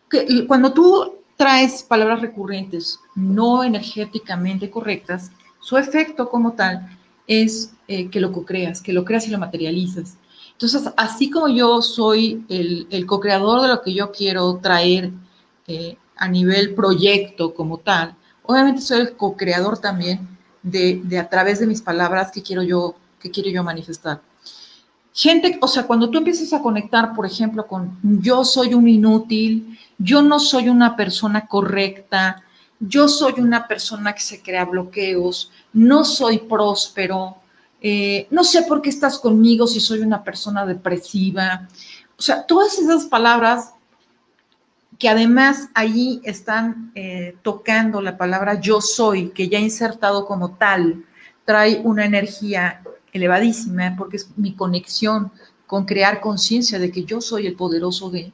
[0.10, 8.10] Que, cuando tú traes palabras recurrentes no energéticamente correctas, su efecto como tal es eh,
[8.10, 10.18] que lo co-creas, que lo creas y lo materializas.
[10.52, 15.12] Entonces, así como yo soy el, el co-creador de lo que yo quiero traer
[15.68, 20.28] eh, a nivel proyecto como tal, obviamente soy el co-creador también
[20.64, 24.22] de, a través de mis palabras que quiero yo, que quiero yo manifestar.
[25.14, 29.78] Gente, o sea, cuando tú empiezas a conectar, por ejemplo, con yo soy un inútil,
[30.00, 32.42] yo no soy una persona correcta,
[32.80, 37.38] yo soy una persona que se crea bloqueos, no soy próspero,
[37.80, 41.68] eh, no sé por qué estás conmigo si soy una persona depresiva.
[42.18, 43.73] O sea, todas esas palabras
[45.04, 51.04] que además allí están eh, tocando la palabra yo soy, que ya insertado como tal,
[51.44, 55.30] trae una energía elevadísima porque es mi conexión
[55.68, 58.32] con crear conciencia de que yo soy el poderoso de,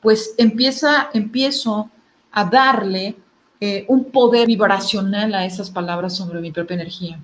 [0.00, 1.90] pues empieza, empiezo
[2.30, 3.16] a darle
[3.60, 7.20] eh, un poder vibracional a esas palabras sobre mi propia energía.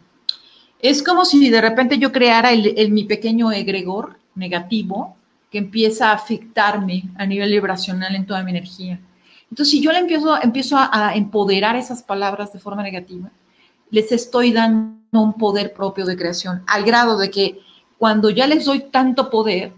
[0.81, 5.17] Es como si de repente yo creara el, mi pequeño egregor negativo
[5.55, 8.99] que empieza a afectarme a nivel vibracional en toda mi energía.
[9.49, 13.31] Entonces, si yo le empiezo, empiezo a, a empoderar esas palabras de forma negativa,
[13.89, 17.61] les estoy dando un poder propio de creación, al grado de que
[17.99, 19.73] cuando ya les doy tanto poder,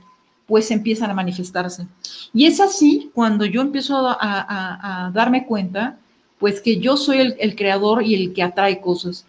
[0.47, 1.87] pues empiezan a manifestarse.
[2.33, 5.99] Y es así cuando yo empiezo a, darme cuenta,
[6.39, 9.27] pues que yo soy el, creador y el que atrae cosas.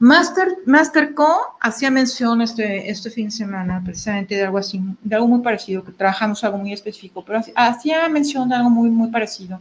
[0.00, 5.16] Master, Master Co hacía mención este, este fin de semana precisamente de algo así, de
[5.16, 9.10] algo muy parecido, que trabajamos algo muy específico, pero hacía mención de algo muy, muy
[9.10, 9.58] parecido,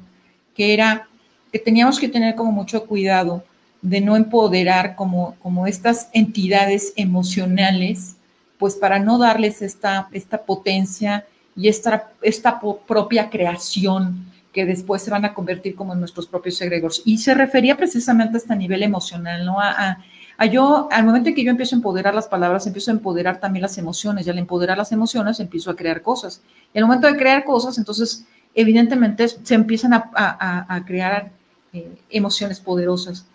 [0.55, 1.07] que era
[1.51, 3.43] que teníamos que tener como mucho cuidado
[3.81, 8.15] de no empoderar como, como estas entidades emocionales
[8.57, 15.11] pues para no darles esta, esta potencia y esta, esta propia creación que después se
[15.11, 17.01] van a convertir como en nuestros propios egregores.
[17.05, 19.59] Y se refería precisamente a este nivel emocional, ¿no?
[19.59, 19.99] A,
[20.45, 23.63] yo, al momento en que yo empiezo a empoderar las palabras, empiezo a empoderar también
[23.63, 26.41] las emociones, y al empoderar las emociones empiezo a crear cosas.
[26.73, 31.31] Y al momento de crear cosas, entonces, evidentemente, se empiezan a, crear
[31.73, 33.25] eh, emociones poderosas.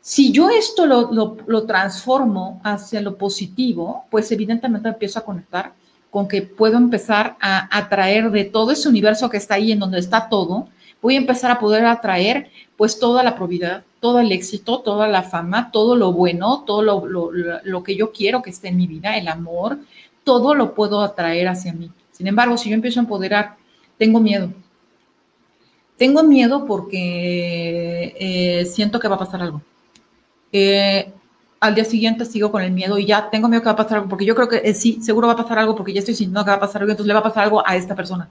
[0.00, 5.74] Si yo esto lo, transformo hacia lo positivo, pues evidentemente empiezo a conectar
[6.10, 9.98] con que puedo empezar a atraer de todo ese universo que está ahí, en donde
[9.98, 10.68] está todo,
[11.02, 15.22] voy a empezar a poder atraer pues toda la probidad, todo el éxito, toda la
[15.22, 17.30] fama, todo lo bueno, todo lo,
[17.64, 19.78] lo, que yo quiero que esté en mi vida, el amor,
[20.24, 21.90] todo lo puedo atraer hacia mí.
[22.12, 23.56] Sin embargo, si yo empiezo a empoderar,
[23.96, 24.52] tengo miedo.
[25.96, 29.60] Tengo miedo porque eh, siento que va a pasar algo
[30.52, 31.12] eh,
[31.60, 33.98] al día siguiente sigo con el miedo y ya tengo miedo que va a pasar
[33.98, 36.14] algo, porque yo creo que eh, sí, seguro va a pasar algo, porque ya estoy
[36.14, 38.28] sintiendo que va a pasar algo, entonces le va a pasar algo a esta persona.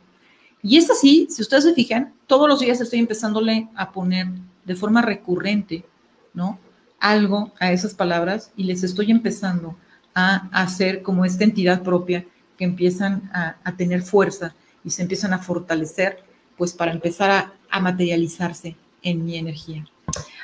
[0.62, 4.28] Y es así, si ustedes se fijan, todos los días estoy empezándole a poner
[4.66, 5.86] de forma recurrente,
[6.34, 6.60] ¿no?
[7.00, 9.78] Algo a esas palabras y les estoy empezando
[10.14, 12.26] a hacer como esta entidad propia
[12.58, 16.24] que empiezan a, tener fuerza y se empiezan a fortalecer,
[16.58, 19.86] pues para empezar a materializarse en mi energía.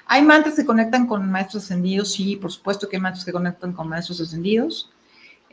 [0.05, 2.11] ¿Hay mantras que conectan con maestros ascendidos?
[2.13, 4.89] Sí, por supuesto que hay mantras que conectan con maestros ascendidos.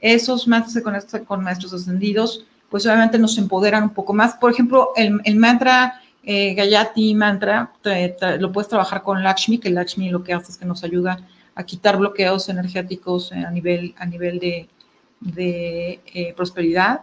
[0.01, 4.35] Esos mantras que conectan con maestros ascendidos, pues obviamente nos empoderan un poco más.
[4.35, 6.57] Por ejemplo, el, mantra eh,
[7.15, 7.73] mantra,
[8.39, 11.19] lo puedes trabajar con Lakshmi, que Lakshmi lo que hace es que nos ayuda
[11.55, 14.69] a quitar bloqueos energéticos a nivel, a nivel de,
[15.27, 17.03] eh, prosperidad.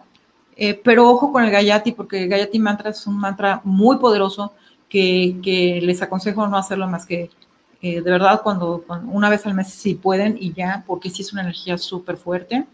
[0.56, 4.54] Eh, pero ojo con el Gayati, porque el Gayati mantra es un mantra muy poderoso
[4.90, 7.30] que, les aconsejo no hacerlo más que
[7.82, 11.32] eh, de verdad cuando, una vez al mes si pueden y ya, porque sí es
[11.34, 12.66] una energía súper fuerte.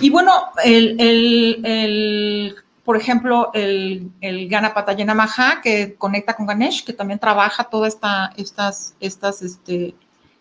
[0.00, 0.32] Y bueno,
[0.64, 7.64] el, el, por ejemplo, el, el Ganapata Maha, que conecta con Ganesh, que también trabaja
[7.64, 9.94] todas esta, estas, estas, este,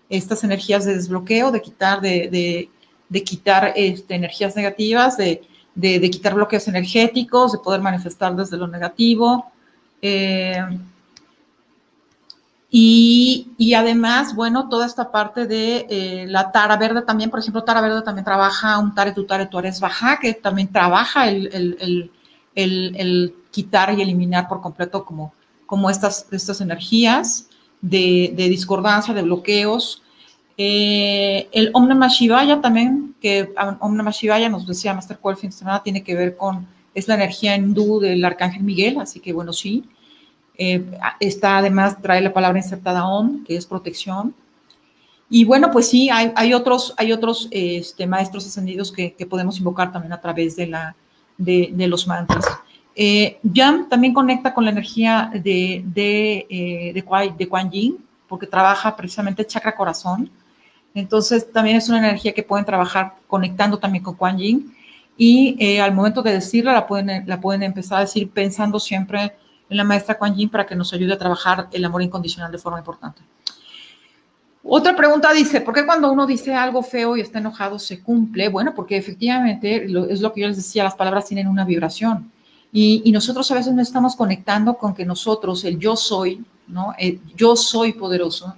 [0.09, 2.69] estas energías de desbloqueo, de quitar, de, de,
[3.09, 5.41] de quitar este, energías negativas, de,
[5.75, 9.51] de, quitar bloqueos energéticos, de poder manifestar desde lo negativo,
[10.01, 10.63] eh,
[12.77, 17.79] y, además, bueno, toda esta parte de eh, la tara verde también, por ejemplo, tara
[17.79, 22.11] verde también trabaja un tare tu tare tu baja, que también trabaja el,
[23.49, 25.33] quitar y eliminar por completo como,
[25.65, 27.47] como estas, estas energías
[27.79, 30.03] de, discordancia, de bloqueos.
[30.57, 35.49] Eh, el Om Namah Shivaya también, que Om Namah Shivaya nos decía Master Cole fin
[35.49, 39.31] de semana, tiene que ver con, es la energía hindú del Arcángel Miguel, así que
[39.31, 39.85] bueno, sí.
[40.57, 40.83] Eh,
[41.19, 44.33] está además, trae la palabra insertada on, que es protección.
[45.29, 49.91] Y bueno, pues sí, hay, otros, hay otros este, maestros ascendidos que, que, podemos invocar
[49.91, 50.95] también a través de, la,
[51.37, 52.45] de, los mantras.
[52.95, 58.45] Eh, Yam también conecta con la energía de, de, eh, de, de Kuan Yin, porque
[58.45, 60.29] trabaja precisamente chakra corazón.
[60.93, 64.75] Entonces, también es una energía que pueden trabajar conectando también con Kuan Yin.
[65.17, 69.33] Y eh, al momento de decirla, la pueden, la pueden empezar a decir pensando siempre
[69.69, 72.57] en la maestra Kuan Yin para que nos ayude a trabajar el amor incondicional de
[72.57, 73.21] forma importante.
[74.63, 78.49] Otra pregunta dice, ¿por qué cuando uno dice algo feo y está enojado se cumple?
[78.49, 82.31] Bueno, porque efectivamente es lo que yo les decía, las palabras tienen una vibración
[82.77, 86.93] y, nosotros a veces no estamos conectando con que nosotros, el yo soy, ¿no?
[87.33, 88.53] Yo soy poderoso,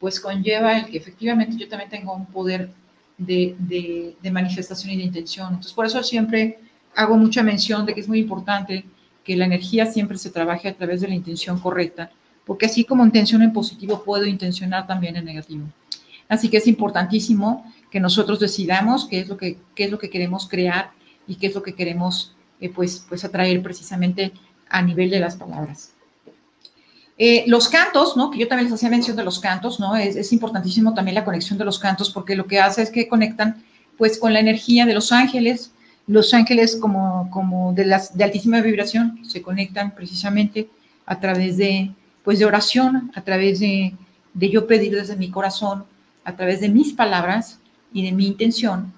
[0.00, 2.70] pues conlleva el que efectivamente yo también tengo un poder
[3.18, 5.48] de, manifestación y de intención.
[5.48, 6.58] Entonces, por eso siempre
[6.96, 8.86] hago mucha mención de que es muy importante
[9.24, 12.10] que la energía siempre se trabaje a través de la intención correcta,
[12.44, 15.64] porque así como intención en positivo, puedo intencionar también en negativo.
[16.28, 20.10] Así que es importantísimo que nosotros decidamos qué es lo que, qué es lo que
[20.10, 20.90] queremos crear
[21.26, 24.32] y qué es lo que queremos eh, pues, pues atraer precisamente
[24.68, 25.94] a nivel de las palabras.
[27.16, 28.30] Eh, los cantos, ¿no?
[28.30, 29.94] Que yo también les hacía mención de los cantos, ¿no?
[29.94, 33.62] Es, importantísimo también la conexión de los cantos porque lo que hace es que conectan
[33.96, 35.70] pues con la energía de los ángeles,
[36.06, 40.68] los ángeles como, como de, las, altísima vibración se conectan precisamente
[41.06, 41.90] a través de,
[42.22, 43.94] pues de oración, a través de,
[44.34, 45.84] de yo pedir desde mi corazón,
[46.24, 47.58] a través de mis palabras
[47.92, 48.92] y de mi intención,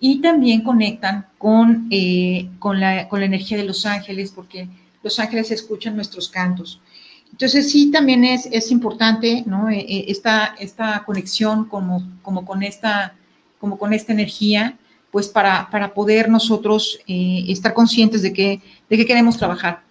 [0.00, 4.68] y también conectan con, eh, con, la, con la energía de los ángeles, porque
[5.02, 6.80] los ángeles escuchan nuestros cantos.
[7.30, 9.68] Entonces sí, también es, es importante, ¿no?
[9.68, 13.14] Eh, eh, esta, esta conexión como, como, con esta,
[13.58, 14.78] como con esta energía,
[15.10, 19.82] pues para, para poder nosotros eh, estar conscientes de que, de que queremos trabajar.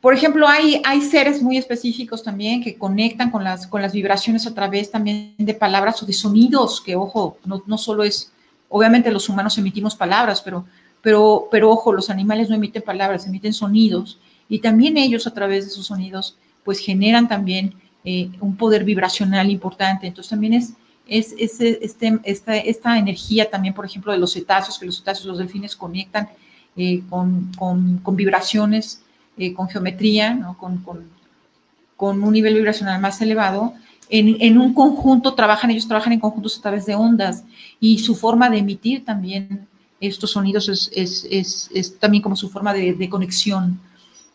[0.00, 4.46] Por ejemplo, hay, hay seres muy específicos también que conectan con las, con las vibraciones
[4.46, 8.30] a través también de palabras o de sonidos, que ojo, no, no solo es,
[8.68, 10.66] obviamente los humanos emitimos palabras, pero,
[11.00, 15.64] pero, pero ojo, los animales no emiten palabras, emiten sonidos y también ellos a través
[15.64, 17.74] de sus sonidos pues generan también
[18.04, 20.06] eh, un poder vibracional importante.
[20.06, 20.74] Entonces también es,
[21.06, 21.84] es, este,
[22.24, 26.28] esta, esta, energía también, por ejemplo, de los cetáceos, que los cetáceos, los delfines conectan
[26.76, 29.02] eh, con, con, vibraciones,
[29.36, 30.56] eh, con geometría, ¿no?
[30.58, 33.74] con, con, un nivel vibracional más elevado.
[34.10, 37.44] En, en, un conjunto trabajan, ellos trabajan en conjuntos a través de ondas
[37.80, 39.66] y su forma de emitir también
[40.00, 43.80] estos sonidos es, es, es también como su forma de, de conexión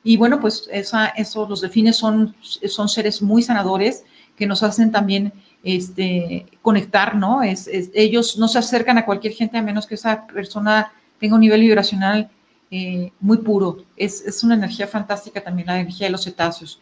[0.04, 4.04] y bueno, pues esa, eso, los delfines son, son seres muy sanadores
[4.38, 7.44] que nos hacen también este, conectar, ¿no?
[7.44, 11.42] Es, ellos no se acercan a cualquier gente a menos que esa persona tenga un
[11.42, 12.30] nivel vibracional
[12.72, 13.84] eh, muy puro.
[13.98, 16.80] Es, una energía fantástica también la energía de los cetáceos.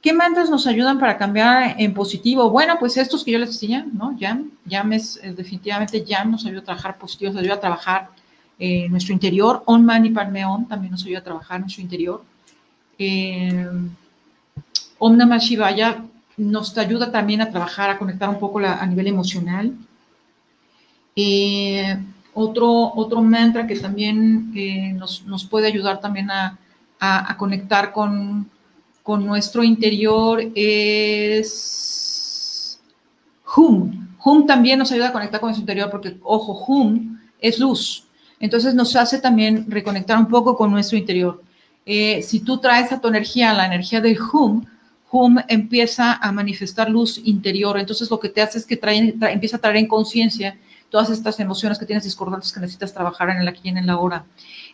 [0.00, 2.48] ¿Qué mantras nos ayudan para cambiar en positivo?
[2.50, 4.16] Bueno, pues estos que yo les decía, ¿no?
[4.18, 8.10] Yam, Yam es definitivamente Yam nos ayuda a trabajar positivo, nos ayuda a trabajar
[8.58, 9.62] eh, nuestro interior.
[9.66, 12.22] On Mani Padme también nos ayuda a trabajar nuestro interior
[12.98, 13.68] eh,
[14.98, 16.04] Om Namah Shivaya
[16.36, 19.72] nos ayuda también a trabajar, a conectar un poco a nivel emocional.
[21.14, 21.96] Eh,
[22.34, 26.58] otro, otro mantra que también eh, nos, puede ayudar también a,
[27.38, 28.50] conectar con,
[29.02, 31.76] con, nuestro interior es
[33.56, 34.08] Hum.
[34.22, 38.04] Hum también nos ayuda a conectar con nuestro interior porque, ojo, Hum es luz.
[38.40, 41.42] Entonces nos hace también reconectar un poco con nuestro interior.
[41.86, 44.64] Eh, si tú traes a tu energía, la energía del hum,
[45.24, 47.78] hum empieza a manifestar luz interior.
[47.78, 50.58] Entonces lo que te hace es que empieza a traer en conciencia
[50.90, 53.90] todas estas emociones que tienes discordantes que necesitas trabajar en el aquí y en el
[53.90, 54.24] ahora.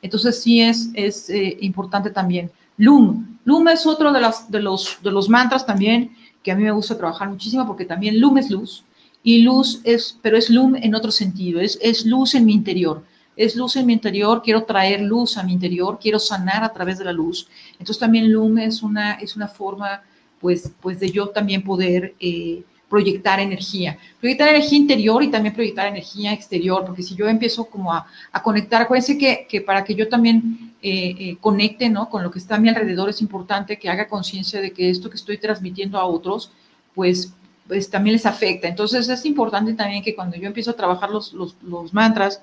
[0.03, 2.51] Entonces sí es, es eh, importante también.
[2.77, 3.39] Lum.
[3.45, 6.73] Lum es otro de, las, de, los, de los mantras también que a mí me
[6.73, 8.85] gusta trabajar muchísimo porque también Lum es luz
[9.23, 13.05] y luz es, pero es Lum en otro sentido, es, es luz en mi interior
[13.37, 16.99] es luz en mi interior, quiero traer luz a mi interior, quiero sanar a través
[16.99, 17.49] de la luz.
[17.73, 20.03] Entonces también Lum es una, es una forma,
[20.43, 23.97] pues, pues de yo también poder eh, proyectar energía.
[24.21, 28.07] Proyectar energía interior y también proyectar energía exterior, porque si yo empiezo como a,
[28.43, 32.11] conectar, acuérdense que, que, para que yo también eh, eh, conecte ¿no?
[32.11, 35.09] con lo que está a mi alrededor es importante que haga conciencia de que esto
[35.09, 36.51] que estoy transmitiendo a otros,
[36.95, 37.33] pues,
[37.69, 38.67] pues también les afecta.
[38.67, 42.43] Entonces es importante también que cuando yo empiezo a trabajar los, los, los mantras,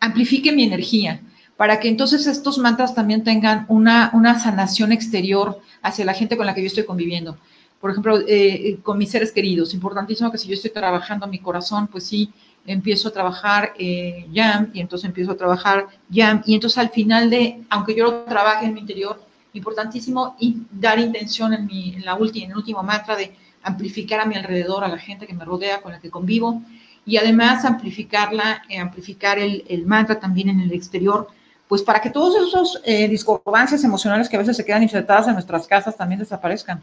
[0.00, 1.20] amplifique mi energía,
[1.56, 6.46] para que entonces estos mantras también tengan una, una sanación exterior hacia la gente con
[6.46, 7.36] la que yo estoy conviviendo.
[7.80, 9.74] Por ejemplo, eh, con mis seres queridos.
[9.74, 12.32] Importantísimo que si yo estoy trabajando mi corazón, pues sí,
[12.66, 17.28] empiezo a trabajar eh, YAM y entonces empiezo a trabajar YAM y entonces al final
[17.30, 19.20] de, aunque yo lo trabaje en mi interior,
[19.52, 24.20] importantísimo y dar intención en, mi, en, la última, en el último mantra de amplificar
[24.20, 26.62] a mi alrededor, a la gente que me rodea, con la que convivo,
[27.06, 31.28] y además amplificarla, eh, amplificar el, el, mantra también en el exterior,
[31.74, 35.32] pues para que todos esos eh, discordancias emocionales que a veces se quedan insertadas en
[35.32, 36.80] nuestras casas también desaparezcan.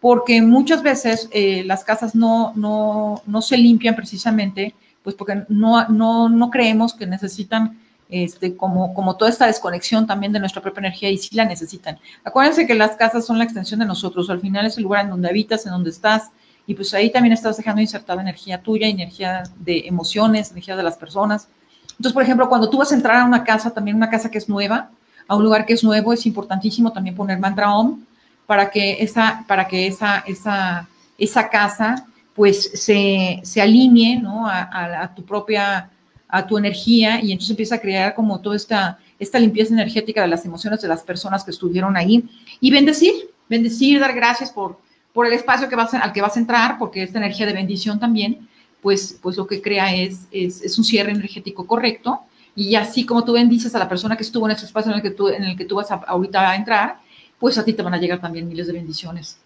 [0.00, 5.86] Porque muchas veces eh, las casas no, no, no, se limpian precisamente, pues porque no,
[5.90, 10.80] no, no creemos que necesitan este, como, como toda esta desconexión también de nuestra propia
[10.80, 11.98] energía y sí la necesitan.
[12.24, 15.10] Acuérdense que las casas son la extensión de nosotros, al final es el lugar en
[15.10, 16.30] donde habitas, en donde estás,
[16.66, 20.96] y pues ahí también estás dejando insertada energía tuya, energía de emociones, energía de las
[20.96, 21.48] personas.
[21.94, 24.38] Entonces, por ejemplo, cuando tú vas a entrar a una casa, también una casa que
[24.38, 24.90] es nueva,
[25.26, 28.00] a un lugar que es nuevo, es importantísimo también poner mantra OM
[28.46, 30.88] para que esa, para que esa, esa,
[31.18, 34.46] esa casa pues se, se alinee ¿no?
[34.46, 35.88] a, tu propia,
[36.28, 40.28] a tu energía y entonces empieza a crear como toda esta, esta limpieza energética de
[40.28, 42.28] las emociones de las personas que estuvieron ahí
[42.60, 43.14] y bendecir,
[43.48, 44.78] bendecir, dar gracias por,
[45.12, 48.00] por el espacio que vas al que vas a entrar, porque esta energía de bendición
[48.00, 48.48] también,
[48.84, 52.20] pues, pues lo que crea es, es, un cierre energético correcto
[52.54, 55.02] y así como tú bendices a la persona que estuvo en ese espacio en el
[55.02, 57.00] que tú, en el que tú vas a, ahorita a entrar,
[57.38, 59.38] pues a ti te van a llegar también miles de bendiciones.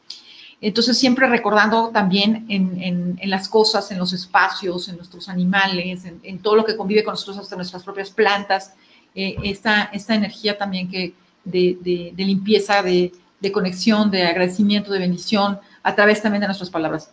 [0.61, 6.39] Entonces, siempre recordando también en, en, las cosas, en los espacios, en nuestros animales, en,
[6.41, 8.74] todo lo que convive con nosotros, hasta nuestras propias plantas,
[9.14, 11.14] eh, esta, esta energía también que
[11.45, 16.49] de, de, de limpieza, de, de, conexión, de agradecimiento, de bendición, a través también de
[16.49, 17.12] nuestras palabras.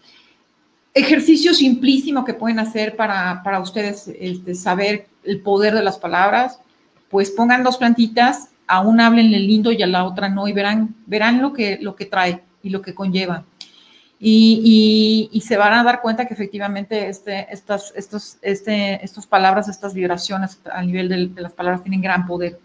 [0.96, 6.60] Ejercicio simplísimo que pueden hacer para, para ustedes este, saber el poder de las palabras,
[7.10, 10.96] pues pongan dos plantitas, a una háblenle lindo y a la otra no, y verán,
[11.06, 13.46] verán lo que, lo que trae y lo que conlleva.
[14.18, 19.68] Y, y, se van a dar cuenta que efectivamente este, estas, estos, este, estas palabras,
[19.68, 22.58] estas vibraciones a nivel de, de, las palabras tienen gran poder.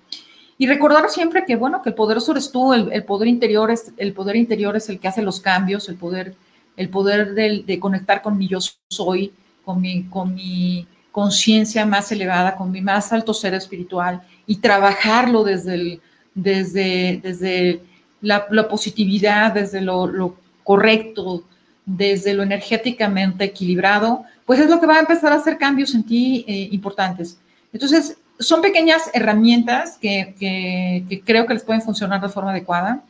[0.56, 3.92] Y recordar siempre que, bueno, que el poderoso eres tú, el, el, poder interior es,
[3.96, 6.34] el poder interior es el que hace los cambios, el poder,
[6.80, 8.58] el poder de, conectar con mi yo
[8.88, 9.34] soy,
[9.66, 15.44] con mi, con mi conciencia más elevada, con mi más alto ser espiritual y trabajarlo
[15.44, 16.00] desde,
[16.34, 17.82] desde, desde
[18.22, 21.44] la, positividad, desde lo, correcto,
[21.84, 26.04] desde lo energéticamente equilibrado, pues es lo que va a empezar a hacer cambios en
[26.04, 27.38] ti eh, importantes.
[27.74, 33.02] Entonces, son pequeñas herramientas que, que, creo que les pueden funcionar de forma adecuada.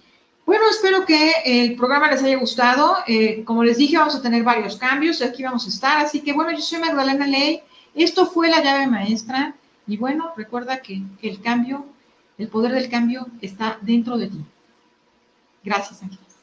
[0.50, 2.96] Bueno, espero que el programa les haya gustado.
[3.06, 5.22] Eh, como les dije, vamos a tener varios cambios.
[5.22, 6.04] Aquí vamos a estar.
[6.04, 7.60] Así que, bueno, yo soy Magdalena Ley.
[7.94, 9.54] Esto fue la llave maestra
[9.86, 11.86] y bueno, recuerda que el cambio,
[12.36, 14.44] el poder del cambio está dentro de ti.
[15.62, 16.34] Gracias, Ángeles.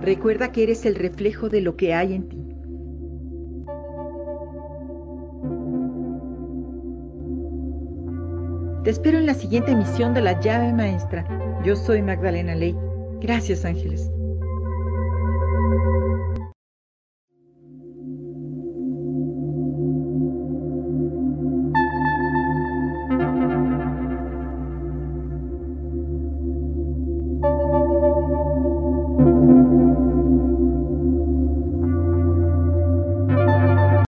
[0.00, 2.39] Recuerda que eres el reflejo de lo que hay en ti.
[8.84, 11.26] Te espero en la siguiente emisión de La llave maestra.
[11.62, 12.74] Yo soy Magdalena Ley.
[13.20, 14.10] Gracias, Ángeles.